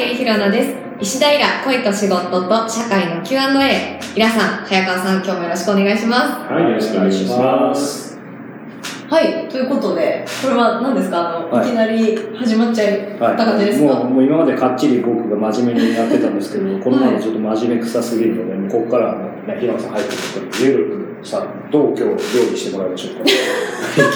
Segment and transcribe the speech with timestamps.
[0.00, 0.74] 竹井ひろなです。
[0.98, 4.00] 石田イラ、恋と仕事と社会の Q&A。
[4.16, 8.08] イラさん、早川さん、今日もよろしくお願いしまはい、よろしくお願いします。
[8.14, 8.18] す。
[9.10, 11.36] はい、ということで、これは何ですか？
[11.36, 22.02] あの、はいい、きなり始まっちゃった感じですか、もうもう今までかっちり僕が真面目にやってたんですけど、このままちょっと真面目臭すぎるので、もうここからはね、平野さん入ってくるゆるくさ、どう今日
[22.38, 23.30] 料理してもらいましょうか？
[23.30, 23.32] い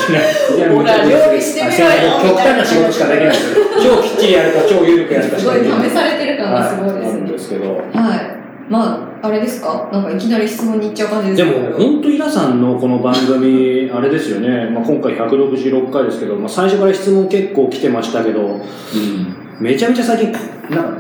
[0.07, 0.75] きなり。
[0.75, 3.65] ほら料理してみろよ極端な仕事しかできないですよ。
[3.97, 5.89] 超きっちりやるか、超ゆるくやるかしすごいかできない。
[5.91, 7.33] 試されてる感がすごいですなんね。
[7.33, 7.65] ですけど。
[7.67, 7.81] はい。
[8.67, 9.89] まあ、あれですか？
[9.93, 11.59] なんかいきなり質問に行っちゃう感じですでか？
[11.61, 18.61] も本当、イラさんのこの番組、あれですよね、まあ、今回166回ですけど、まあ、最初から質問結構来てましたけど、
[19.61, 20.33] めちゃめちゃ最近、
[20.71, 20.91] なんか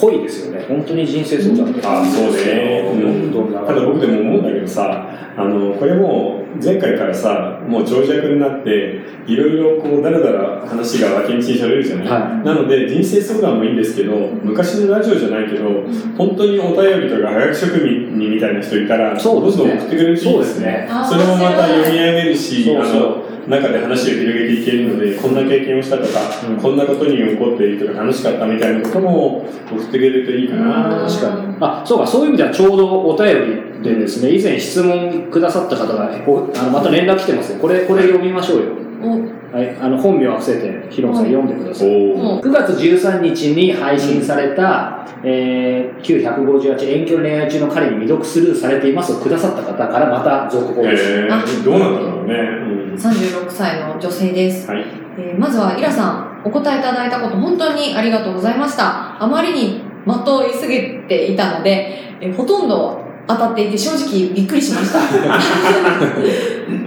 [0.00, 3.66] 濃いですよね、本当に人生相談ってあそうね、どんどん。
[3.66, 15.68] ただ僕でも思うんだけどさあのこれも前回からさもう長尺になっていろいろこうだらだら話が脇道にされるじゃない、はなので人生相談もいいんですけど昔のラジオじゃないけど
[16.16, 19.64] 本当にお便りとかはがき職人みたいな人いたらそうですね。
[19.64, 20.88] どんどん送ってくれるといいですね。
[21.08, 22.94] それもまた読み上げるしそうそう。
[22.94, 31.56] あの中で話を広げていけるのでこんな経験をしたとか、うんこんなことに起こっているとか楽しかったみたいなことも送ってくれるといいかな、うん確かに。
[31.60, 37.60] あ、そうか、そういう意味ではちょうどお便りでですね、以前質問くださった方が、おあのまた連絡来てますね。
[37.60, 38.87] これ、これ読みましょうよ。
[39.00, 42.12] おはい、あの本名を伏せて、ヒロさん読んでください。
[42.12, 51.04] おも9月13日に配信された、えー、Q158 遠距離恋愛中の彼に未読スルーされていますとくださった方からまた続報です。
[51.04, 51.28] え
[51.64, 52.34] どうなんだろうね。
[52.34, 54.68] うん36歳の女性です。
[54.68, 54.84] はい。
[55.18, 59.22] えーまずはイラさん、お答えいただいたこと本当にありがとうございました。
[59.22, 64.98] あまりに的を言い過ぎていたので、えーほとんど当たっていて正直びっくりしました。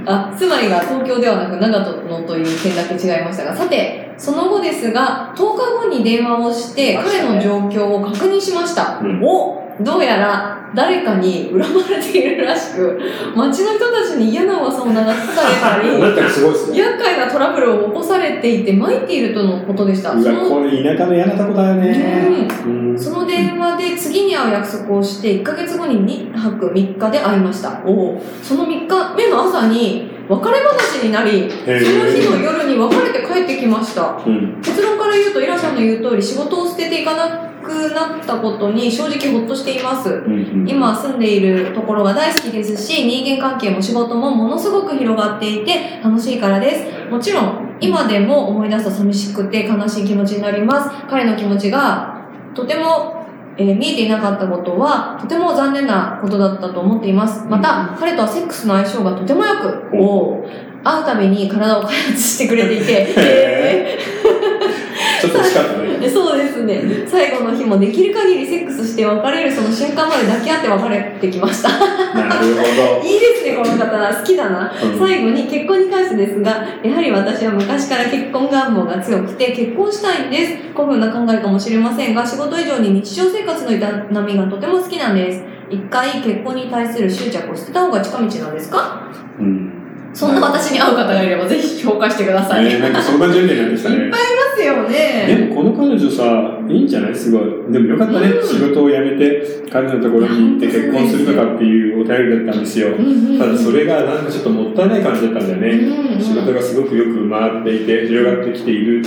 [0.06, 1.86] あ、つまりが東京ではなく長野
[2.24, 5.44] という点だけ違いましたが、さて、その後ですが、10日
[5.90, 9.00] 後に電話をして彼の状況を確認しました。
[9.02, 13.00] うんおどうやら誰かに恨まれているらしく、
[13.36, 15.14] 街の人たちに嫌な噂を流され
[15.60, 16.00] たり。
[16.78, 20.12] 厄介なトラブルを起こされていて参っているとのことでした。
[20.12, 22.48] これ田舎の嫌なとこだよね。
[22.66, 27.82] うんその電話で次に会う約束をして1ヶ月後に2泊3日で会いました。
[27.86, 34.22] おその3日目の朝に別れ話になり、そのへ日のー夜に別れて帰ってきました。
[34.26, 34.62] うん。
[34.62, 40.10] 結論から言うと、イラさんの言う通り仕事を捨てていかなくなったことに正直ほっとしています。
[40.10, 47.10] うん今住んでいるところが大好きですし人間関係も仕事もものすごく広がっていて楽しいからです。
[47.10, 50.90] もちろん今でも思い出すと寂しくて悲しい気持ちになります。
[51.10, 52.22] 彼の気持ちが
[52.54, 53.26] とても、
[53.58, 57.46] えー見えていなかったことはとても残念なことだったと思っています。
[57.48, 60.46] また彼とはセックスの相性がとてもよくお
[60.84, 63.14] 会うたびに体を開発してくれていて。
[63.18, 63.98] へ
[65.22, 65.88] ちょっと惜しかったね。
[66.00, 66.31] ー そう
[66.68, 74.14] ですね最後の日もできる限りセックスして別れるその瞬間まで抱き合って別れてきましたなるほいいですね、この方。
[74.16, 74.72] 好きだな。
[74.72, 76.52] うん最後に結婚に関してですが、
[76.84, 80.56] やはり私は昔から結婚願望が強くて結婚したいんです。
[80.76, 85.44] 古風な考えかもしれませんが、仕事以上に日常生活の営みがとても好きなんです。
[85.70, 89.10] 一回結婚に対する執着を捨てた方が近道なんですか？
[89.40, 89.44] ど。
[89.44, 89.71] うん。
[90.14, 92.66] そんな私に会う方がいればぜひ紹介してください。
[92.66, 94.10] いっえー、なんか相談準備になってきたね。
[94.10, 94.18] ま
[94.56, 95.46] すよでね。
[95.50, 97.16] もこの彼女さ、いいんじゃない？
[97.16, 97.72] すごい。
[97.72, 98.28] でもよかったね。
[98.28, 102.90] うん仕事を辞めて、彼のところに行って結婚するとかっていうお便りだったんですよ。
[103.40, 105.70] ただそれがなんかちょっともったいない感じだったんだよね。
[105.88, 109.04] うんうん仕事がすごくよく回っていて、広がってきている。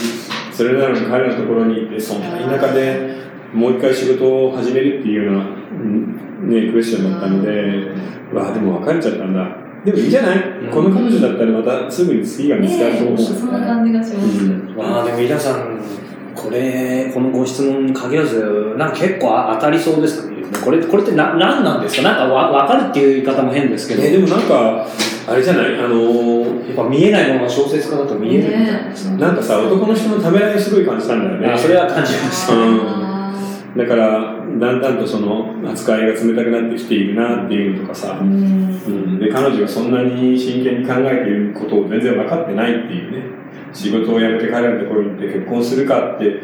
[0.52, 3.16] それなのに彼のところに行って、そんな田舎で
[3.52, 7.50] もう一回仕事を始めるっていうような、うんね、クエスチョンだったので、
[8.32, 9.63] うわあでも別れちゃったんだ。
[9.84, 13.16] でもいいんじゃない、うんこの彼女だったらまたすぐに次が見つかると思う。
[13.16, 14.44] ねえそんな感じがします。
[14.44, 15.78] うんまあでも、イラさん、
[16.34, 20.34] これ、このご質問に限らず、なんか結構当たりそうですね。
[20.64, 22.02] これ、これってな、何なんですか？
[22.02, 24.86] なんかわ分かるっていう言い方も変ですけど、えでもなんか、
[25.28, 25.78] あれじゃない？
[25.78, 31.46] あのーやっぱ見えないものが小説家だと見えるみたいなんですか、なんかさ、男の人のためらいをすごい感じたんだよね。
[31.52, 32.54] あそれは感じました。
[32.54, 33.03] うんあ
[33.76, 38.18] だから、だんだんとその扱いが冷たくなってきているなっていうのとかさ。
[38.20, 38.80] ー、うん。
[38.86, 43.34] うん、で彼女がそんなに真剣に考えていることを全然分かってないっていうね。
[43.72, 46.40] 仕事を辞めて彼のところに行って結婚するかって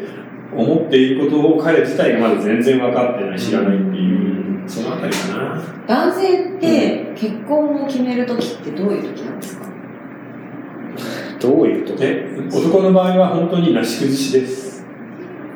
[0.53, 5.61] 思っていることを彼自体がまだ全然分かってない知らないっていうそのあたりかな。
[5.87, 9.65] 男性って結婚を決めるときってどういうときなんですか？
[11.39, 14.85] どういうとで男の場合は本当になし崩しです。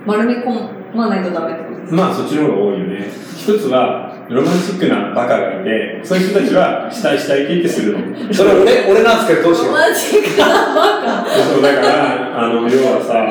[0.05, 3.07] 丸め込まないとダメってことですかまあそっちの方が多いよね
[3.37, 8.33] 一つはロマンチックなバカがいて、そういう人たちは、したいしたいって言ってするの。
[8.33, 9.71] それ俺、俺なんですけど、どうしよう。
[9.73, 11.25] マジか、バカ。
[11.53, 13.29] そう、だから、あの、要はさ、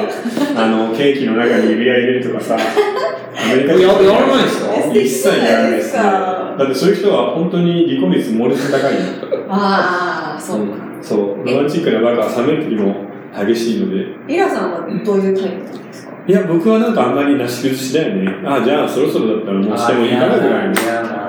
[0.57, 4.73] あの、ケーキの中に指輪入れるとかさ、アメリカややらないんですか？
[4.95, 6.03] 一切やらないですね。
[6.05, 9.01] かだってそういう人は本当に離婚率猛烈に高いよ。
[9.49, 10.75] ああ、そうか。
[11.03, 12.95] そう、ロマンチックなバカは冷める時も
[13.37, 14.33] 激しいので。
[14.33, 16.14] イラさんはどういうタイプなんですか？
[16.27, 18.49] いや、僕はなんかあんまりなし崩しだよね。
[18.49, 20.73] あ、じゃあそろそろだったらもうしてもいいかなぐらいの。
[20.73, 21.25] 嫌な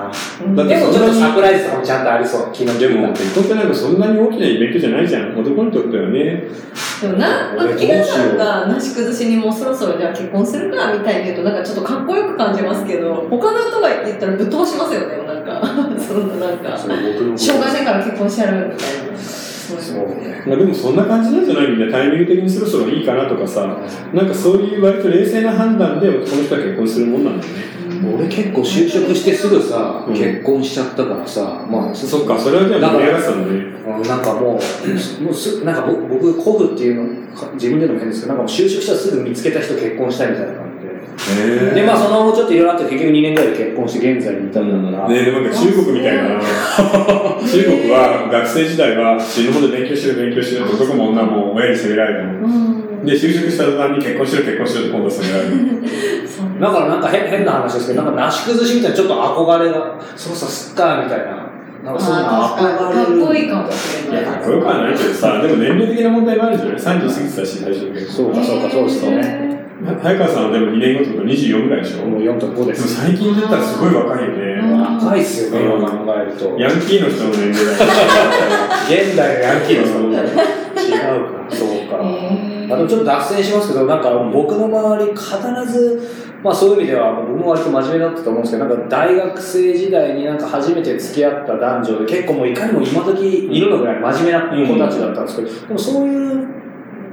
[0.54, 2.40] だってでもちょっとサプライズとかもちゃんとありそう。
[2.54, 5.36] 昨日でも、結婚ってなんかそんなに大きなイベントじゃないじゃん。
[5.36, 6.44] 男にとってはね。
[7.02, 15.60] でもな、なんかイラさんがなし崩しにもうそろそろじゃあ結婚するかみたいに言うと、なんかちょっとかっこよく感じますけど、他の人が言ったらぶっ飛ばしますよね、なんか。
[16.00, 16.96] そんななんか、 障
[17.36, 18.68] 害者から結婚しちゃうみたい
[19.12, 19.45] な。
[19.66, 20.08] そう。
[20.46, 23.78] まあでもそんな感じなんじゃないみんなタイミング的にそろそろいいかなとかさ、
[24.12, 27.76] なんかそういう割と冷静な判断で男の人は結婚するもんなんだよね。
[28.04, 33.52] 俺結構就職してすぐさ、うん結婚しちゃったからさ、まあ、そっか、それはじゃあ盛り上がってたのね。
[33.86, 40.65] うんなんかもう、もうすなんか僕、僕、古婦っていうの、か自分でも変ですけど、なんかもう就職したらすぐ見つけた人結婚したいみたいな
[41.74, 41.82] で。
[41.82, 46.40] まあその後ちょっといろいろあって結局2年ぐらいで結婚して現在に至るんだから、ねでもなんか中国みたいな。
[47.40, 52.46] 中国は学生時代は死ぬほど勉強してる勉強してる男も女も親に責められるの。
[52.46, 53.04] うん。
[53.04, 55.88] で、就職した途端に結婚しろ結婚しろって今度は責められる。
[56.28, 61.46] そうだからなんか変変な話ですけど、なんかなし崩しみたいなちょっと憧れが、そうそう、すっか、みたいな。
[61.84, 64.24] なんかそういうのあー確かっこいいかかもしれない。
[64.24, 69.45] かっこよくはないけどさ、でも年齢的な問題もあるじゃない ?30 過ぎてたし、最初結そうか、そうか、そうですよね。
[69.86, 72.06] 早川さんはでも2年後ってこと24ぐらいでしょ？
[72.06, 72.72] もう4と5で。
[72.72, 74.44] ですも最近出たらすごい若いよね。
[75.00, 76.58] 若いっすよね、今考えると。
[76.58, 77.78] ヤンキーの人の年齢だよ。
[78.88, 81.98] 現代のヤンキーのその違うか、そうか。
[82.68, 86.00] あとちょっと脱線しますけど、なんか僕の周り必ず、
[86.42, 96.55] まあそういう意味では僕も割と真面目だったと思うんですけど、なんか大学生時代になんか初めて付き合った男女で結構もういかにも今時いるのぐらい真面目な子たちだったんですけど、でもそういう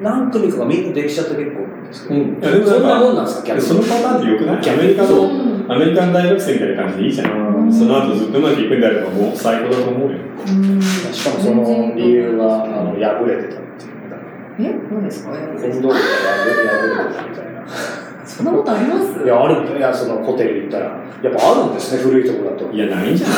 [0.03, 3.65] 何組かがみんなできちゃって結構なんですけど、いやでもそんなもんなんですか、逆に。
[3.65, 4.57] そのパターンでよくない？
[4.57, 5.29] アメリカの、
[5.73, 7.31] アメリカの大学生みたいな感じでいいじゃん。
[7.31, 10.17] うんその後ずっとうまくいくんであればもう最高だと思うよ。
[10.17, 14.69] うんしかもその理由があの破れてたっていうね。
[14.69, 14.93] え？
[14.93, 15.31] 何ですか？
[15.31, 15.99] コンドームが破
[16.45, 17.63] れてたみたいな。
[18.25, 19.23] そんなことあります？
[19.23, 19.77] いや、あるんだよ。
[19.77, 21.03] いや、そのホテル行ったら。
[21.23, 22.71] やっぱあるんですね、古いとこだと。
[22.71, 23.37] いや、ないんじゃない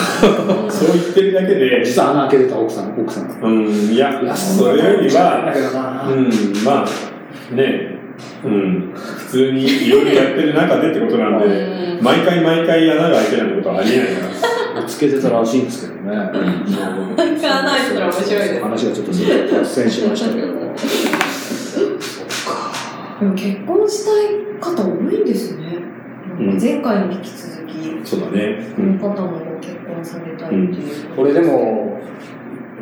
[0.72, 3.30] そう言ってるだけで、実は穴開けてた奥さん、奥さん。
[3.44, 5.95] うん、いや、いや、それよりだは、けどな。
[6.08, 8.00] うん、まあ、ね、
[8.44, 14.28] うん、普通にいろいろやってる中でってことなんで、うん毎回毎回穴が開いてるなんてことはありえないか
[14.76, 14.84] ら。
[14.86, 16.12] つけてたらしいんですけどね。
[16.12, 16.26] 行
[17.42, 20.48] かないったら面白いです話がちょっと脱線しましたけど。
[23.20, 25.80] でも結婚したい方多いんですね。
[26.38, 28.58] なんか前回に引き続き、そうだね。
[28.76, 31.16] この方も結婚されたいっていう。
[31.16, 32.00] これでも、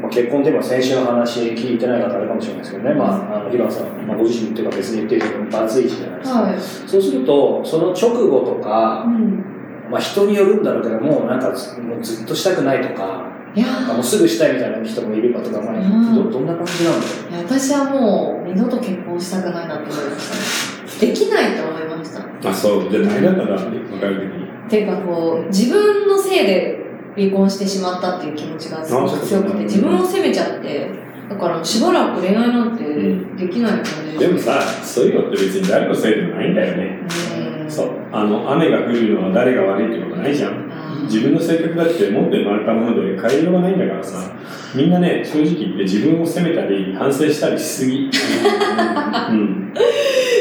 [0.04, 6.42] まあ、結婚っていうのは先週の話聞いてない方あるかもしれないですけどね、まあ、あの平野さん、まあ、ご自身っていうか別に言ってるけど、バツイチじゃないですか。
[6.42, 6.60] はい。
[6.60, 9.46] そうすると、その直後とかう、ん。
[9.90, 21.06] まあ、人によるんだろうけども、なんかずもうずっとしたくないとか、いやもうすぐしたいみたいな人もいるかとか、まあうんどどんな感じなんだろーいや私はもう二度と結婚したくないなって思いました。
[21.06, 22.50] できないと思いました。
[22.50, 22.90] あ、そう。
[22.90, 24.44] じゃあ大変だったら、分かる的に。
[24.68, 26.80] っていうかこう、自分のせいで
[27.16, 30.90] 離婚してしまったっていう気持ちがすごく強くて、自分を責めちゃって、
[31.30, 37.00] だからしばらく恋愛なんてできない感じでもさ、そういうのって別に誰のせいでもないんだよね。
[37.38, 37.90] うんそう。
[38.12, 40.70] あの、雨が降るのは誰が悪いってことないじゃん。
[41.06, 44.32] 自分の性格だって持って生まれたもので変えようがないんだからさ。
[44.76, 48.10] みんなね、正直言って自分を責めたり、反省したりしすぎ。
[49.32, 49.74] うん。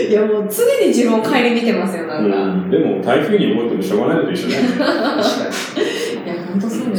[0.09, 2.37] いやもう常に自分を顧みてますよ、なんか。
[2.37, 2.71] うん。
[2.71, 4.69] でも、台風に思ってもしょうがないのと一緒だよね。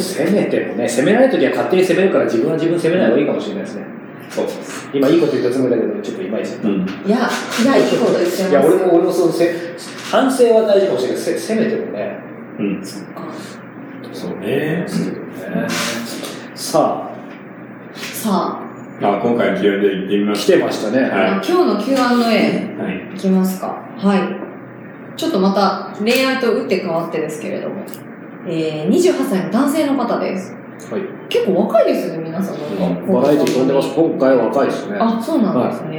[0.04, 0.16] う。
[0.18, 0.50] 確かいや、本当そうに。
[0.50, 0.50] です。
[0.50, 3.84] 責めてもね、責められるときは勝手に責めるから自分は自分責めない方がいいかもしれないですね。
[4.30, 4.46] そう。
[4.94, 6.68] 今いいこと言ったつもりだけど、ちょっといまいちだった。
[6.68, 6.76] うん。
[6.76, 8.50] いや、いや、いいこと言ってます。
[8.50, 9.54] いや、俺も、俺もそう、せ
[10.12, 12.18] 反省は大事かもしれないけど、せ責めてもね、
[12.60, 12.82] うん。
[12.84, 13.24] そっか。
[14.12, 14.84] そうね。
[14.84, 15.68] ですけどね。
[16.56, 17.10] さ
[17.96, 18.60] さ
[19.02, 20.42] あ、今回の Q&A 行ってみあ、ます。
[20.46, 21.06] 来てましたね。
[21.12, 23.16] あ、はい今日の Q&A はい。
[23.16, 23.68] いきますか。
[23.98, 24.20] はい。
[25.18, 27.84] ちょっとまた恋愛と打って変わってですけれども、
[28.48, 30.54] えー、28歳の男性の方です。
[30.92, 31.02] はい。
[31.30, 32.58] 結構若いですよね、皆さん。
[33.08, 33.94] バラエティー飛んでます。
[33.96, 34.98] 今回は若いですね。
[35.00, 35.98] あ、そうなんですね。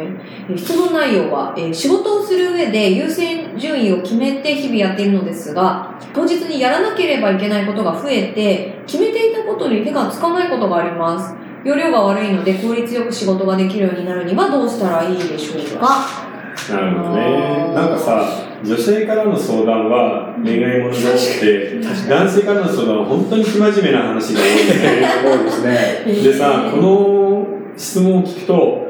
[0.49, 11.35] えー質問内容は、えー仕事をする上で優先順位を決めて日々やっているのですが、当日にやらなければいけないことが増えて、決めていたことに手がつかないことがあります。
[11.65, 16.24] 容量が悪いので効率よく仕事ができるようになるにはどうしたらいいでしょうか？
[16.71, 17.75] なるほどね。
[17.75, 25.07] なんかさ、女性からの相談は恋愛もので多くて、男性からの相談は本当に不真面目な話が多いね。
[25.37, 26.05] そうですね。
[26.23, 28.85] でさ、この質問を聞くと、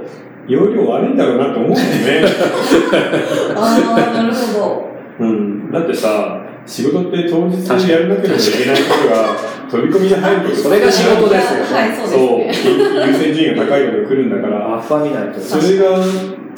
[0.46, 2.32] 容量悪いんだろうなと思うんだよね。
[3.56, 5.26] ああ、なるほど。
[5.26, 5.72] うん。
[5.72, 9.36] だってさ、仕事って当日にやらなければいけないことが
[9.70, 13.06] 飛び込みで入るそれが仕事ですよはい、そうですね。
[13.06, 15.40] 優先順位が高いのが来るんだから、アッパー見ないと。
[15.40, 15.96] それが、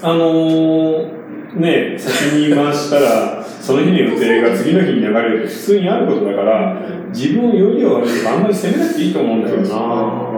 [0.02, 1.16] あのー
[1.56, 2.12] ね、先
[2.48, 6.82] に回したら、その日の予定が次の日に流れるって普通にあることだから、
[7.14, 10.36] 自分をより悪いとかあんまり責めなくていいと思うんだけどな。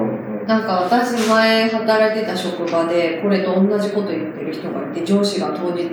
[0.49, 5.93] なんか私前働いてた職場でこれと同じこと言ってる人がいて上司が当日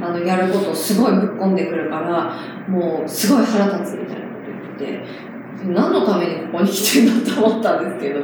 [0.00, 2.34] あのやることをすごいぶっ込んでくるから
[2.66, 5.06] もうすごい腹立つみたいなこと言って
[5.72, 8.20] 何のためにここに来てんだと思ったんですけど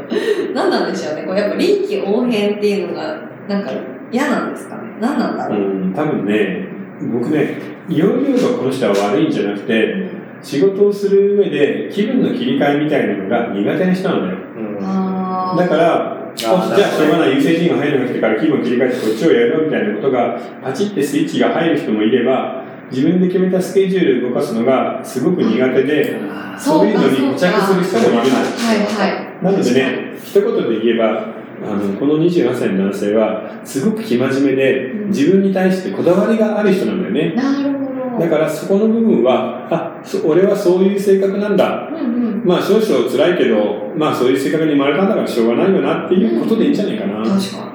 [0.54, 1.22] 何なんでしょうね。
[1.24, 3.70] これやっぱ臨機応変っていうのがなんか
[4.12, 4.82] 嫌なんですかね。
[5.00, 6.68] 何なんだろう、うん、多分ね、
[7.12, 7.56] 僕ね、
[7.88, 10.10] 容量がこの人は悪いんじゃなくて、
[10.42, 14.38] 仕事をする上で気分の切り替えみたいなのが苦手な人なんだよ。
[14.56, 14.78] うん。
[14.82, 17.34] あだから、ーじゃあしょうがない。
[17.34, 26.20] 優先順位が入らなくてから気分切り替えてこっちをやるみたいなことがパチってスイッチが入る人もいれば自分で決めたスケジュールを動かすのがすごく苦手で
[26.58, 28.44] そういうのに固着する人もいるのは
[28.74, 29.44] いはい。
[29.44, 35.08] なのでね一言で言えばあのこの28歳の男性はすごく生真面目でうん。
[35.08, 37.34] 自分に対してこだわりがある人なんだよね。
[37.34, 38.18] なるほど。
[38.18, 41.88] だからそこの部分はあそ俺はそういう性格なんだ。
[41.88, 41.98] うんう
[42.42, 42.42] ん。
[42.44, 47.18] まあ少々辛いけど、まあそういう性格に生まれたんだからしょうがないよなっていうことでいいんじゃないかな。
[47.18, 47.69] 確か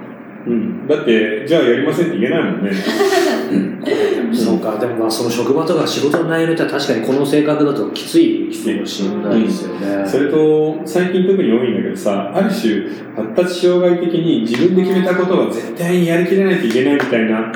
[0.47, 0.87] うん。
[0.87, 2.71] だって、じゃあやりませんって言えないもんね。
[4.33, 10.05] そうか、でもまあその職場とか仕事の内容っては確かにこの性格だときついかもしれないですよね。
[10.05, 12.83] それと、最近特に多いんだけどさ、ある種、
[13.15, 17.51] 発達障害的に自分で決めたことは絶対にやりきれないといけないみたいな、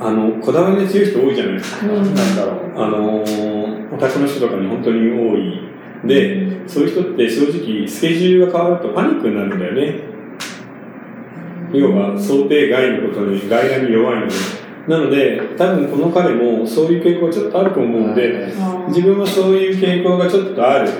[0.00, 1.86] あの、こだわりの強い人多いじゃないですか。
[1.86, 2.82] うんなんだろう。
[2.82, 5.60] あのー、お宅の人とかに本当に多い。
[6.06, 10.13] で、そういう人って正直、スケジュールが変わるとパニックになるんだよね。
[11.74, 14.34] 要は想定外のことに外来に弱いので。
[14.86, 18.52] なので多分この彼もそういう傾向がちょっとあると思うので
[18.88, 20.90] 自分はそういう傾向がちょっとある。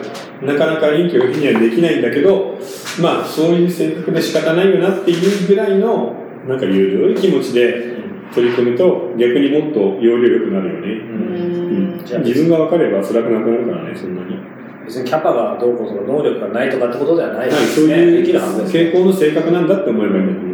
[0.42, 2.58] なかなか臨機応変にはできないんだけど
[3.00, 6.14] まあそういう性格で仕方ないよなっていうぐらいの
[6.46, 7.94] なんか緩い気持ちで
[8.34, 12.00] 取り組むと逆にもっと容量良くなるよね、うん。
[12.00, 14.36] うん、自分が分かれば辛くなくなるからねそんなに。
[14.84, 17.94] 別にキャパがどうこうとか能力がないとかってことではないではい、すね。
[17.94, 18.76] そういうできるはずです。
[18.76, 20.53] 傾向の性格なんだって思えばいいんだと思う。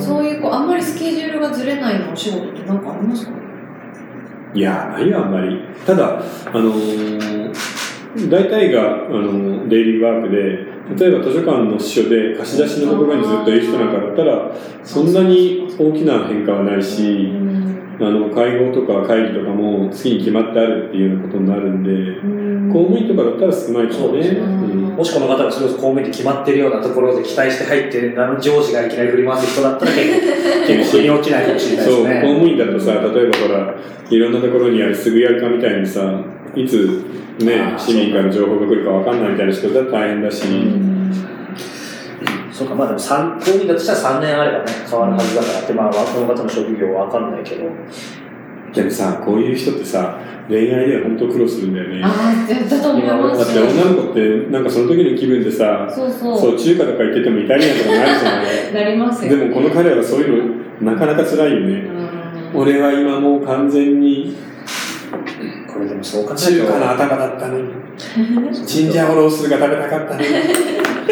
[0.00, 3.32] そういうこうあんまりスケジュールがずれないのお仕事って何かありますか？
[4.54, 5.58] いや、ないよ、あんまり。
[5.84, 6.22] ただ、
[6.52, 7.52] あのー
[8.30, 10.38] 大体が、あのデイリーワークで、
[11.04, 14.52] 例えば図書館の司書で貸し出しのところにずっといる人なんかだったら、
[14.84, 17.32] そんなに大きな変化はないし、
[18.00, 22.20] あの、会合とか会議とかも月に決まってあるっていうようなことになるんで、
[22.72, 24.20] 公務員とかだったら少ないかもね。
[24.20, 30.26] ねうんもしこの方がそれこそ公務員で決まってるようなところで期待して入って、あの上司がいきなり振り回す人だったら結構、
[30.68, 32.20] 結構腑に落ちないかもしれないそう、ですね。
[32.22, 33.74] 公務員だとさ、例えばほら、
[34.08, 36.20] いろんなところにあるすぐやるかみたいにさ、
[36.54, 37.02] いつ
[37.40, 40.44] ね市民から情報が来るかわかんないみたいな人だと大変だし、
[42.54, 47.64] そうか、まあでも三公務員だとしたら3年あればね、変わるはずだからって、まあ、この方の職業はわかんないけど。
[48.72, 52.00] でもさ、こういう人ってさ、恋愛では本当苦労するんだよね。
[52.04, 58.74] ああだと思いますだって女の子って、なんかその時の気分でさ、そうそうそう、中華とか行っててもイタリアンとかなるじゃない。
[58.86, 60.44] なりますよでもこの彼はそういう
[60.80, 61.72] の、なかなか辛いよね。
[61.98, 62.04] うん
[62.54, 64.36] 俺は今もう完全に
[65.66, 67.64] これでもそう考える中と華の頭だったのに、
[68.64, 70.83] チンジャオロースが食べたかったのに。
[71.04, 71.10] こ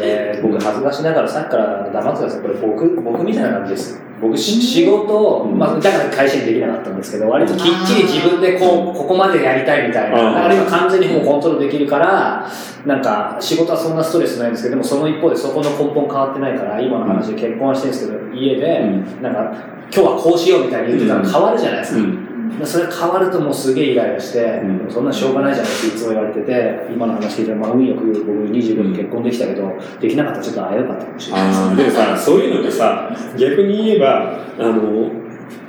[0.00, 4.00] れね、僕恥ずかしながらさっきから黙ってたんですけど、これ僕、僕みたいな感じです。
[4.20, 5.58] 僕、し仕事、うん。
[5.58, 12.46] まあ、だから会社にできなかったんですけど、割ときっちり自分でこう、ここまでやりたいみたいな、だから今完全にもうコントロールできるから、
[12.86, 18.80] なんか仕事はそんなストレスないんですけど、でもその一方でそこの根本変わってないから、今の話で結婚はしてるんですけど、家で、
[19.20, 19.52] うなんか、
[19.92, 22.00] 今日はこうしようみたいに言ってたら変わるじゃないですか。
[22.00, 22.31] うん
[22.64, 35.10] それ変わるともうすげえイライラして、うんそんなしょうがないじゃないっていつも言われてて、今の話聞いて、まあ、運よく僕25で結婚できたけど、できなかったらちょっとあやよかったかもしれないででもさ、そういうのってさ、逆に言えば、あの、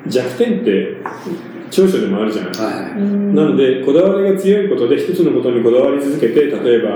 [0.08, 0.98] 弱点って
[1.72, 2.52] 長所でもあるじゃない。
[2.54, 6.96] はいうんなので、こだわりが強いことで一つのことにこだわり続けて、例えば、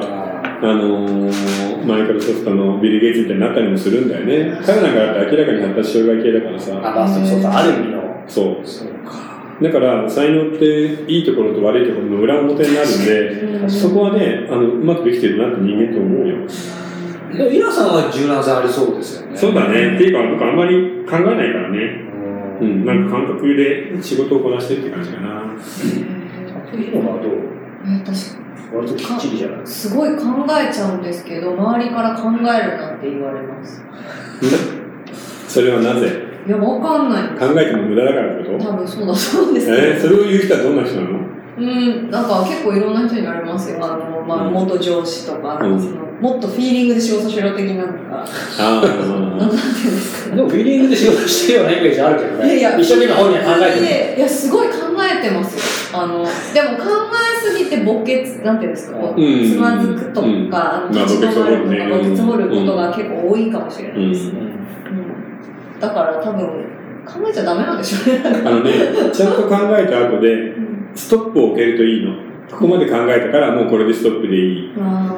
[0.61, 4.59] あのーマイクロソフトのビル・ゲイツみたいになったりもするんだよね。
[4.65, 6.73] 彼なんかだって明らかに発達障害系だからあ、さ。
[6.73, 8.23] まあ、そうそうか、ある意味の。
[8.27, 8.67] そう。
[8.67, 9.36] そうか。
[9.61, 13.29] だから、才能っていいところと悪いところの裏表になるんで、
[13.61, 16.35] うんそこはね、あの、うまくできてるなって人間と思うよ。
[17.35, 19.37] でも、イラさんは柔軟性ありそうですよね。
[19.37, 19.95] そうだね。
[19.95, 22.05] っていうか、僕あんまり考えないからね。
[22.61, 25.27] ううん、なんか感覚で仕事をこなしてるって感じかな。
[26.73, 27.31] いいのはどう
[27.85, 28.35] え私
[28.73, 33.81] 割ときっちりじゃないすごい考えちゃうんですけど周りから考えるなって言われます
[35.47, 36.27] それはなぜ？
[36.47, 38.63] いやわかんない考えても無駄だからってこと？
[38.63, 41.19] 多分そうだそうですえー、それを言う人はどんな人なの？
[41.57, 43.83] うん、なんか結構いろんな人に言われますよ。
[43.83, 44.53] あの、まあ、うん。
[44.53, 45.81] 元上司とか、うん。
[45.81, 48.25] そのもっとフィーリングで仕事しろ的なのが、あ
[48.59, 52.45] なんなんていうんですかでもフィーリングで仕事してるようなイメージあるけどね。
[52.45, 53.87] いやいや、一生懸命本人は考えてる。
[53.87, 55.55] ていや、すごい考えてます
[55.93, 55.99] よ。
[55.99, 56.83] あの、でも考
[57.43, 59.15] えすぎてボケつ、なんていうんですか、ん。
[59.15, 60.27] つまずくとか、
[60.85, 60.93] うん。
[60.93, 64.41] 立ち止まるとか、ボケつぼることが結構多いかもしれないですね。
[64.41, 64.57] うんうん
[65.79, 66.47] だから多分、
[67.05, 68.21] 考えちゃダメなんでしょうね。
[68.45, 68.71] あのね、
[69.13, 70.53] ちゃんと考えた後で、
[70.93, 72.27] ストップを置けるといいの。
[72.49, 74.71] ここまで考えたからもうこれでストップでいい。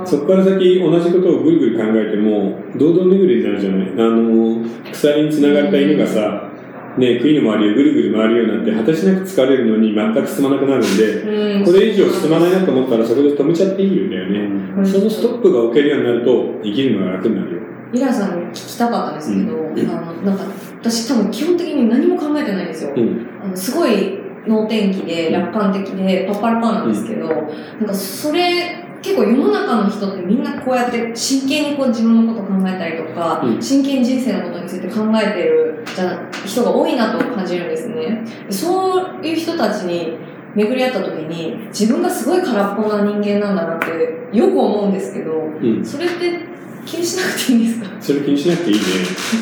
[0.03, 3.87] そこから先同じことをぐるぐる考えても、堂々巡りになるじゃない。
[3.91, 6.49] あの、鎖に繋がった犬がさ、
[6.97, 14.39] ね、杭の周りをぐるぐる回るようになって、果てしなく疲れるのに全く進まなくなるんで、うんこれ以上進まないなと思ったらそこで止めちゃっていいんだよね。
[14.77, 17.61] うんそのストップが置けるようになると、生きるのが楽になるよ。
[17.93, 19.57] イラさんに聞きたかったんですけど、
[19.93, 20.43] あの、なんか、
[20.79, 22.93] 私多分基本的に何も考えてないんですよ。
[22.95, 23.27] うん。
[23.43, 38.23] あのすごい能天気で楽観的でパッパラパーなんですけど、なんかそれ、結構世の中の人ってみんなこうやって真剣にこう自分のこと考えたりとか、うん真剣に人生のことについて考えてるじゃ人が多いなと感じるんですね。
[38.49, 40.17] そういう人たちに
[40.55, 45.85] 巡り合った時に自分がすごい空っぽな人間なんだなってよく思うんですけど、うん。
[45.85, 46.48] それって
[46.85, 48.01] 気にしなくていいんですか？
[48.01, 48.81] それ気にしなくていいね。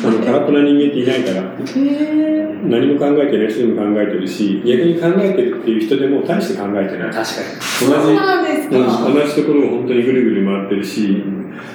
[0.04, 1.56] あの、空っぽな人間っていないから。
[1.58, 7.10] へ何も考えてない人でも考えてるし、逆に考えてるっていう人でも大して考えてない。
[7.10, 8.76] 確かそうなんですか。
[8.78, 11.22] 同じ同じところを本当にぐるぐる回ってるし、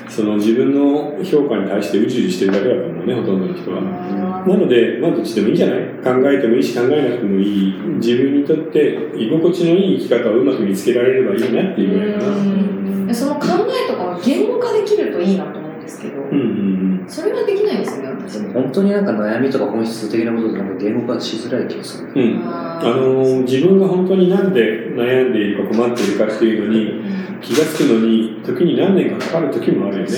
[0.09, 3.79] その自分の評価に対してうじうじしてるだけだと思うね、ほとんどの人は。
[3.79, 5.79] あなので、まあどっちでもいいんじゃない？
[6.03, 7.73] 考えてもいいし考えなくてもいい。
[7.95, 12.92] 自分にとって居心地のいい生き方をうまく見つけられればいいなっていうぐらいかな。
[13.13, 18.35] うんその考えとかは言語化できるといいなと思うんですけど、うんうんそれはできないんですよね、私。
[18.35, 18.53] に。
[18.53, 22.13] 本当になんか悩みとか本質的なことでなんか言語化しづらい気がする。
[22.15, 22.21] うん。
[22.21, 22.41] うん。
[22.47, 30.11] ああの自分が本当になんで悩んでいるか困っているかっていうのに気がつくのに時に何年かかかる時もあるよね。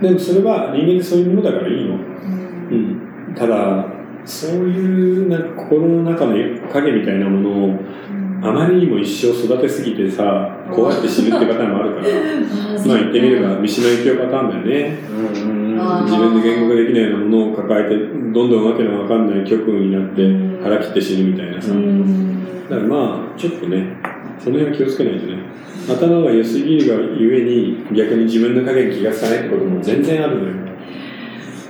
[0.00, 1.94] でもそれは人間ってそういうものだからいいの。
[1.94, 1.98] う
[2.74, 3.34] ん。
[3.34, 3.86] ただ、
[4.24, 6.34] そういうなんか心の中の
[6.72, 7.78] 影みたいなものを
[8.42, 12.08] あまりにも一生育てすぎてさ、こうやって死ぬってパターンもあるから、
[12.86, 14.98] まあ言ってみれば三島由紀夫パターンだよね。
[16.04, 21.68] 自分で言語化できないようなものを抱えて、どんどんわけのわかんない極運になってうん腹切って死ぬみたいなさ。
[21.68, 23.96] だからまあ、ちょっとね、
[24.38, 25.38] その辺は気をつけないとね。
[25.88, 30.54] 頭が良すぎるがゆえに、逆に自分の影に気がつかないってことも全然あるのよ。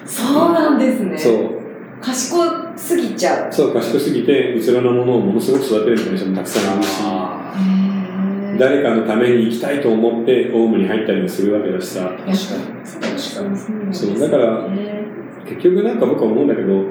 [0.06, 1.18] そうなんですね。
[1.18, 1.61] そう。
[2.02, 3.52] 賢すぎちゃう。
[3.52, 12.10] そう、賢すぎて、うつろなものをものすごく育てるみたいな人もたくさんいるし、誰かのために生きたいと思ってオウムに入ったりもするわけだしさ。
[12.10, 12.36] 確かに。
[12.84, 13.58] そうなんで
[13.92, 15.04] すそうだからね
[15.48, 16.84] 結局なんか僕は思うんだけど、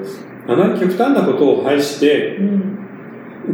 [0.48, 2.78] あまり極端なことを排して、うん。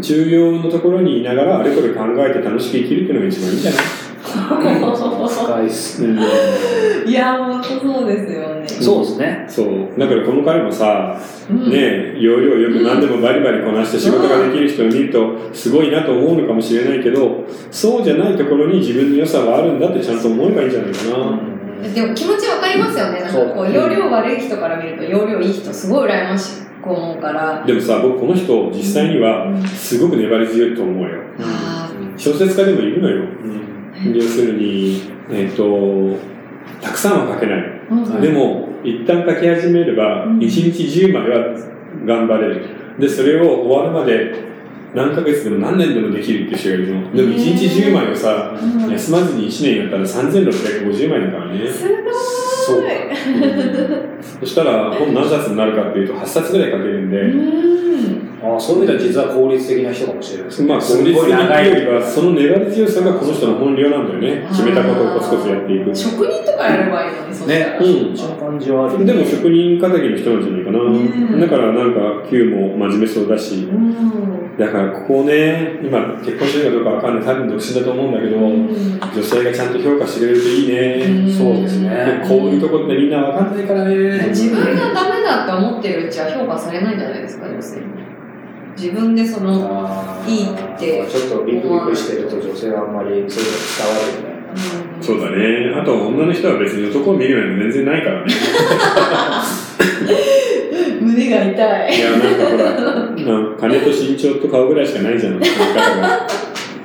[0.01, 3.81] 重要のところにいながらあれこれ考えて楽しく生きるっていうのが一番いいんじゃない？
[4.31, 6.21] ー深いっすね。
[7.07, 8.69] いや、本当そうですよね。
[8.69, 9.47] そうですね。
[9.49, 9.99] そう。
[9.99, 11.19] だからこの回もさ、
[11.51, 21.59] うんねえ、要領よく何でもバリバリこなして仕事ができる人を見ると、すごいなと思うのかもしれないけど、そうじゃないところに自分の良さはあるんだってちゃんと思えばいいんじゃないかな。
[21.95, 23.21] でも気持ちわかりますよね。
[23.21, 27.65] なんかこう、容量悪い人から見ると、容量いい人すごい羨ましく思うから。
[27.65, 31.21] でもさ、僕この人、実際にはうん、すごく粘り強いと思うよ。
[31.41, 33.17] あ小説家でもいるのよ。
[33.17, 33.68] うん
[34.05, 36.17] 要するに、えっ、と、
[36.81, 37.63] たくさんは書けない。
[37.91, 41.57] ーでも、一旦書き始めれば、うん1日10枚は
[42.07, 42.67] 頑張れる。
[42.99, 44.49] で、それを終わるまで、
[44.95, 47.17] 何ヶ月でも何年でもできるって人がいるの。
[47.17, 51.71] でも1日10枚をさ、うん休まずに1年やったら3650枚だからね。
[51.71, 52.58] すごい。
[52.69, 52.83] そう
[54.41, 57.89] そしたら本何冊になるかっていうと8冊ぐらい書けるんうで、ん。
[58.43, 60.69] ああ、そういう意味では実は効率的な人かもしれないですね。
[60.69, 64.47] まあ効率的すごい長いよりは、その粘り強さがこの人の本領なんだよね。
[64.49, 65.95] 決めたことをコツコツやっていく。
[65.95, 67.79] 職人とかやればいいのに、そしたら。
[67.79, 69.05] うんその感じはある。
[69.05, 70.79] でも職人仇の人なんじゃないかな。
[70.79, 74.57] んだからなんか Q も真面目そうだし、うん。
[74.59, 81.33] だからここをね、今結婚してるかどうかわかんない、多分独身だと思うんだけど、女性がちゃんと評価してくれるといいね。
[81.33, 84.29] そうですねこういうとこってみんなわかんないからね。
[84.29, 87.87] 自分がダメだって思ってるうちは評価されないんじゃないですか、女性に。
[88.77, 89.89] 自分でその、
[90.27, 94.39] いいってちょっとビクビクしてると女性はあんまりそういうの伝わるみたいな。
[94.83, 95.73] うんそうだね。
[95.75, 98.35] あと女の人は別に男を見るように全然ないからね。
[101.01, 101.97] 胸が痛い。
[101.97, 106.27] いや、なんかほら、な 金と身長と顔ぐらいしかないじゃん、見方が。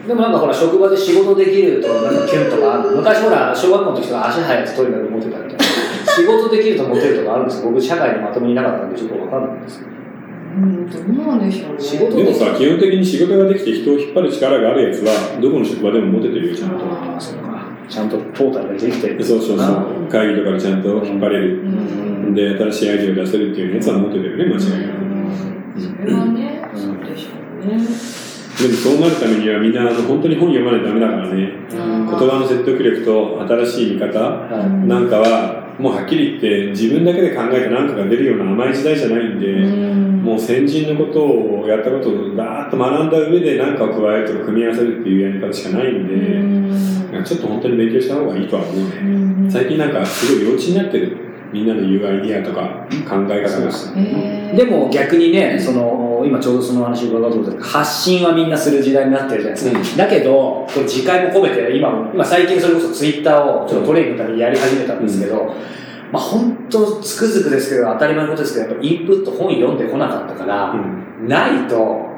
[0.08, 2.92] でもなんかほら、職場で仕事できると、なんかキュンとかある。
[2.92, 5.64] 昔ほら、小学校の時とか足速いやつとにかく持ってたみたいな。
[6.06, 7.70] 仕事できるとモテるとかあるんですよ。
[7.70, 9.92] 僕、社会にまともにいなかったんで、ちょっとわかんないんですけど。
[10.56, 11.80] うん、どうなんでしょうね。
[11.80, 16.86] 仕事でもさ、基本的に仕事ができて人を引っ張る力があるやつは、どこの職場でもモテてるよ、ちゃんと。
[16.86, 17.66] ああ、そうか。
[17.90, 19.24] ちゃんとトータルができてる。
[19.24, 19.86] そうそうそう。
[20.12, 21.62] 会議とかでちゃんと引っ張れる。
[21.62, 22.34] うん。
[22.36, 25.04] で、新しいアイデアを出せるっていうやつはモテてるね、間違いなく。
[25.80, 27.30] それはね、そうでしょ
[27.64, 28.23] うね。
[28.62, 31.52] でもそうなるためにはみんなあの本当に本読まないとダメだからね。
[31.72, 48.76] うん言葉の説得力と新しい見方はいなんかは、もうはっきり言って自分だけで考えて何かが出るような甘い時代じゃないんで、うんもう先人のことをやったことをバーッと学んだ上で何かを加えるとか組み合わせるっていうやり方しかないんで、うんちょっと本当に勉強した方がいいとは思う
[49.46, 49.52] ね。
[49.52, 51.18] 最近なんかすごい幼稚になってる。
[51.54, 54.56] みんなの言うアイディアとか考え方が。
[54.56, 60.04] でも逆にね、その、今ちょうどその話伺おうと思ったんですけど発信はみんなする時代になってるじゃないですか。
[60.04, 65.54] だけど、これ次回も込めて、今、今最近それこそツイッターをちょっとトレーニングのためにやり始めたんですけど、
[66.12, 72.13] まあ本当つくづくですけど、当たり前のことですけど、やっぱインプット本読んでこなかったから、うんないと、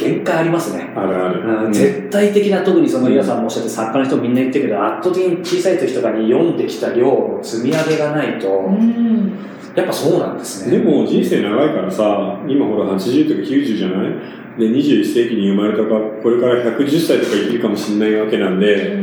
[0.00, 0.92] 限界ありますね。
[0.96, 1.66] あるある。
[1.66, 9.32] うん絶対的な、特にその岩さんもおっしゃって作家の人もみんな言ってるけど、圧倒的に小さい時とかに読んできた量の積み上げがないと、うん
[9.76, 10.78] やっぱそうなんですね。
[10.78, 14.12] でも人生長いからさ、今ほら80とか90じゃない？
[14.58, 18.96] で、21世紀に生まれたか、これから110歳とか生きるかもしれないわけなんで、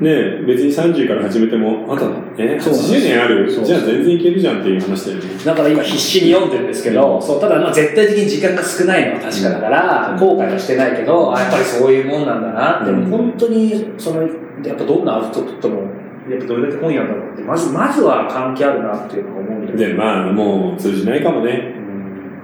[0.00, 2.06] ね別に30から始めても、あと、
[2.38, 3.50] え、そうなんです80年ある。
[3.50, 5.24] じゃあ全然いけるじゃんっていう話だよね。
[5.44, 13.00] だから今必死に読んでるんですけど、そうただまあ絶対的に時間が少ないのは確かだから、後悔はしてないけど、あやっぱりそういうもんなんだなって、うん。
[13.04, 15.82] でも本当にその、やっぱどんなアウトプットも、
[16.30, 19.78] やっぱどれだけ本やんだろうって、まずまずは関係あるなっていうのが思うんだけど。
[19.78, 21.74] で、まあ、もう通じないかもね。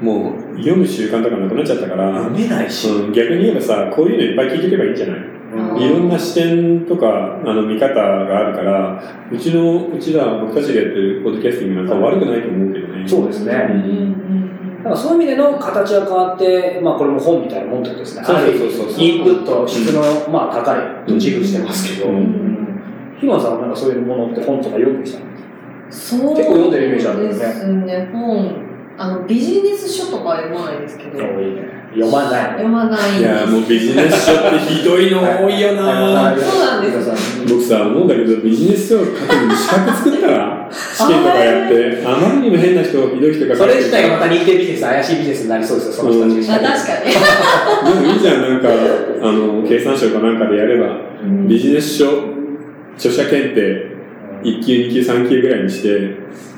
[0.00, 0.06] うん。
[0.06, 5.16] もう、読む習慣とかなくなっちゃったから、読めないし、うん、逆に言えばさ、こういうのいっぱい聞いておけばいいんじゃない？
[5.18, 5.33] うん
[5.78, 13.08] いろんな視点とか、あの、見方があるから、うちの、うちら、僕たちがやってるポッドキャスティングなんか悪くないと思うけどね。
[13.08, 13.52] そうですね。
[13.70, 14.14] うん
[14.84, 18.24] だからそういう意味での形は変わって、まあこれも本みたいなもんってことですね。
[18.26, 19.02] そうそうそうそう。
[19.02, 22.54] インプット、質の、まあ高いと自負してますけど、うんうん
[23.18, 25.26] ひまさんはなんかそういうものって本とか読んできたの？
[25.88, 28.64] そう結構読んでるイメージあるよねですね、本。
[28.98, 31.18] あの、ビジネス書とか読まないですけど、
[31.94, 32.50] 読まない。
[32.54, 37.10] 読まないいや、もうビジネス書ってひどいの多いよなそうなんです
[37.48, 44.08] 僕さ、思うんだけど、ビジネス書を書くのに資格作ったら、 試験とかやって、あまりにも変な人、ひどい人がそれ自体が。
[44.08, 46.68] がまた認定ビジネス、怪しいビジネスになりそうですよ、その人たちあが。
[46.74, 47.94] 確かに。
[47.94, 48.68] でもいいじゃん、なんか、
[49.22, 50.98] あの、経産省かなんかでやれば、
[51.46, 52.06] ビジネス書、
[52.96, 53.94] 著者検定、
[54.42, 55.88] 1級、2級、3級ぐらいにして、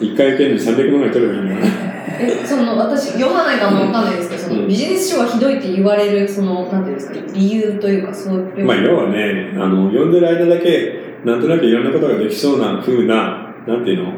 [0.00, 1.85] 1回受けるのに300万ぐらい取ればいいんだよね。
[2.18, 8.64] え、その、私、読まないかもわかんないですけど、その、うんビジネス書がひどいって言われる、その、なんていうんですか、理由というか、そういう。
[8.64, 14.12] まあ、要はね、あの、読んでる間だけ、なんとなくいろんなことができそうな風な、なんていうの？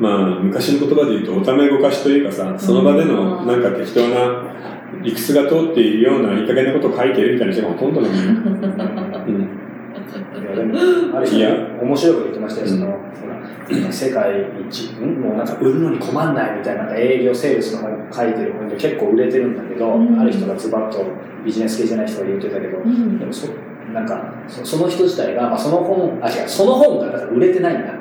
[0.00, 4.54] まあ、昔の言葉で言うと、おためごかしというかさ、その場での、うんなんか適当な、
[5.02, 8.22] 理屈が通っているような、いい加減なことを書いてるみたいな人がほとんどなのよ。
[9.26, 9.48] うん。
[10.08, 11.50] いやでもあれいや
[11.82, 12.98] 面白いこと言ってましたよ、その、
[13.92, 20.18] 世界一、んもうなんか売るのに困んないみたいな、なんか営業、セールスの本書いてる本で結構売れてるんだけど、うん。
[20.18, 21.04] ある人がズバッと
[21.44, 23.18] ビジネス系じゃない人が言ってたけど、うん。
[23.18, 23.48] でもそ、
[23.92, 27.98] なんかそ、その人自体が、まあ、その本、あ、違う、その本がだから売れてないんだ。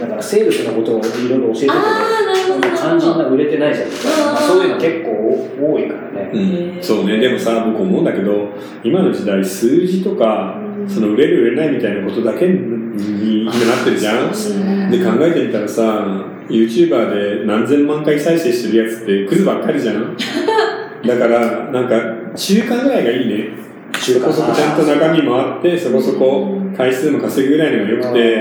[0.00, 6.30] だから、セールスのことをいろいろ教えてて、あーなるほどなるほど肝心な売れてないじゃな、まあ、そういうの結構多いからね。
[6.32, 8.48] うん、そうね、でもさ、僕思うんだけど、
[8.82, 14.90] 今の時代、数字とか、その売れる売れないみたいなことだけに今なってるじゃん？
[14.90, 20.16] で、考えてみたらさ、YouTuber で何千万回再生してるやつってクズばっかりじゃん？
[21.06, 23.48] だから、なんか、中間ぐらいがいいね。
[23.92, 28.36] 中そこそこちゃんと中身もあって、そこそこ回数も稼ぐぐらいのが良くて、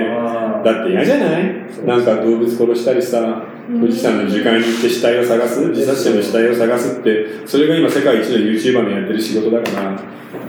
[0.63, 1.55] だって嫌じゃない？
[1.85, 9.91] なんか動物殺したりさ、富士山の樹海に行って死体を探す、自殺者の死体を探すって、それが今世界一の YouTuber のやってる仕事だから、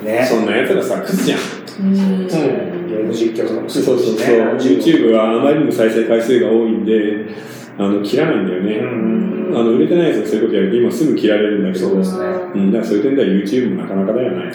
[0.03, 0.27] ね。
[0.29, 1.39] そんな奴らさ、クズじゃん。
[1.39, 4.17] うんゲーム実況とかもそうそうそう。
[4.59, 7.27] YouTube はあまりにも再生回数が多いんで、
[7.79, 8.77] あの、切らないんだよね。
[8.77, 14.53] うんあの、売れてないやつがそういうことやると今すぐ切られるんだけど、そうですねうん、だからそういう点では YouTube もなかなかだよね。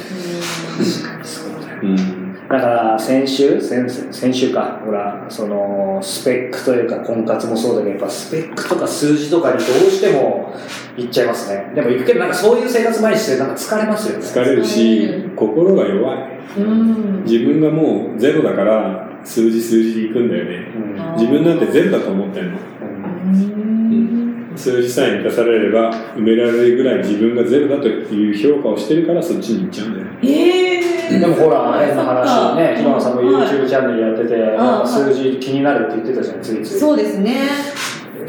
[1.24, 2.17] そうだようん。
[2.50, 4.82] だから先週先先週か。
[4.86, 10.54] ほらそのスペックというか婚活もそうだけどやっぱスペックとか数字とかにどうしても
[10.98, 11.72] いっちゃいますね。
[11.76, 14.26] でも行くけどなんかそういう生活毎日してなんか疲れますよね。
[14.26, 16.40] 疲れるし、心が弱い。
[16.58, 17.24] うん。
[17.24, 20.72] 自分がもうゼロだから、数字数字で行くんだよね。
[20.76, 21.14] うん。
[21.16, 22.52] 自分なんてゼロだと思ってんの。
[22.52, 24.27] うん
[24.58, 36.80] 数字さえ満たされれば埋められるぐらい自分がゼロだという評価をしてるからそっちに行っちゃうんだよねええでもほら、変な話ね、そっかひまさんもはい YouTube チャンネルやってて、なんか数字気になるって言ってたじゃん、ついつい。
[36.80, 37.36] そうですね。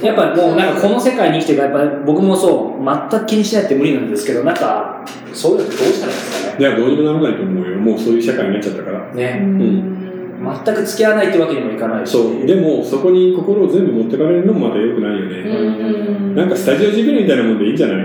[0.01, 6.61] やっぱもうなんかこの世界に生きてるから、やっぱ僕もそう、全く気にしないって無理なんですけど、なんか、そういうのどうしたらいいんですかね？
[6.61, 9.39] いやどうにもならないと思うよもうそういう社会になっちゃったからうね。
[9.41, 10.08] ん。
[10.39, 12.13] 全く付き合わないってわけにもいかないし。
[12.13, 12.47] そう。
[12.47, 16.35] でもそこに心を全部持ってかれるのもまた良くないようね、ん。
[16.37, 17.99] なんかスタジオジブリみたいなもんでいいんじゃない？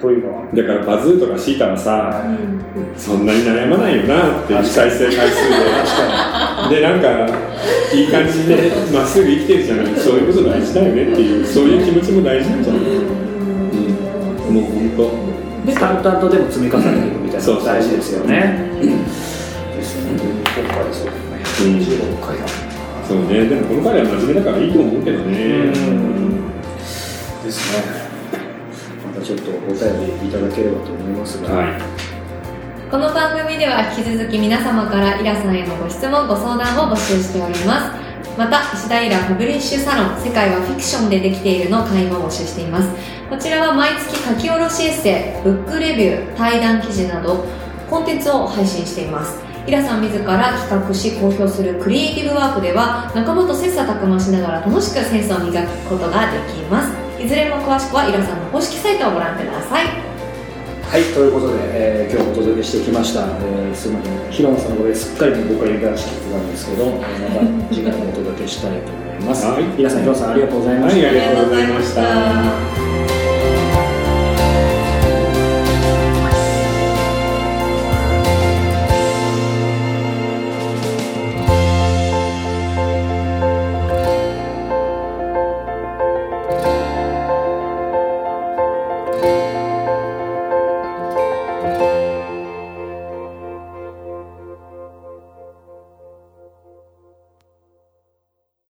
[0.00, 0.42] というのは。
[0.52, 5.48] だからバズーとかシータはさうんそんなに悩まないよなっていう再生回数
[6.70, 6.76] で。
[6.76, 7.28] でなんか
[7.94, 9.94] いい感じでまっすぐ生きてるじゃない？
[9.96, 12.84] そういうこと大事だよねっていうそういう気持ちも大事なんじゃない、う
[14.50, 15.34] ん、もう本当。
[15.74, 18.68] 淡々とでも積み重ねていくみたいなのが大事ですよね。
[19.74, 20.20] ですよね。
[20.20, 21.10] 今回そう
[21.54, 22.18] ですね。
[22.18, 22.46] 26回だ。
[23.06, 25.68] そうねでもこの彼は真面目だからいいと思うけどね
[27.44, 27.84] ですね。
[29.06, 31.54] またちょっとお便りいただければと思いますが。
[31.54, 32.04] はい
[32.90, 42.88] この番組では引き続き皆様からイラさんへのご質問ご相談を募集しておりますまた石田イラパブリッシュサロン世界はフィクションでできているの会も募集しています
[43.28, 47.44] こちらは毎月書き下ろしエッセイブックレビュー対談記事など
[47.90, 59.86] コンテンツを配信していますイラさん自ら企画し公表するクリエイティブワークでは仲間と切磋琢磨しながら楽しくセンスを磨くことができますいずれも詳しくはイラさんの公式サイトをご覧ください
[60.84, 63.26] はい、ということで、えー今日お届けしてきました。
[63.26, 69.44] えーすみません、ヒロンさんのこれすっかり僕が油断してたんですけど、えーまた次回もお届けしたいと思います。
[69.46, 71.02] はい皆さん、ヒロンさんありがとうございました。
[71.02, 73.13] はいありがとうございましたありがとうございました